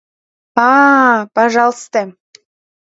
—А-а... 0.69 1.27
пожалысте... 1.35 2.01